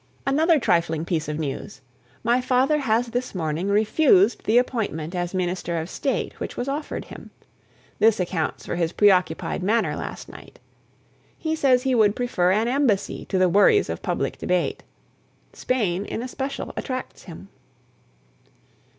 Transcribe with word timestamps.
Another 0.25 0.59
trifling 0.59 1.05
piece 1.05 1.27
of 1.29 1.37
news! 1.37 1.79
My 2.23 2.41
father 2.41 2.79
has 2.79 3.09
this 3.09 3.35
morning 3.35 3.67
refused 3.67 4.45
the 4.45 4.57
appointment 4.57 5.13
as 5.13 5.35
Minister 5.35 5.79
of 5.79 5.91
State 5.91 6.39
which 6.39 6.57
was 6.57 6.67
offered 6.67 7.05
him. 7.05 7.29
This 7.99 8.19
accounts 8.19 8.65
for 8.65 8.77
his 8.77 8.93
preoccupied 8.93 9.61
manner 9.61 9.95
last 9.95 10.27
night. 10.27 10.57
He 11.37 11.55
says 11.55 11.83
he 11.83 11.93
would 11.93 12.15
prefer 12.15 12.51
an 12.51 12.67
embassy 12.67 13.25
to 13.25 13.37
the 13.37 13.47
worries 13.47 13.91
of 13.91 14.01
public 14.01 14.39
debate. 14.39 14.81
Spain 15.53 16.05
in 16.05 16.23
especial 16.23 16.73
attracts 16.75 17.25
him. 17.25 17.49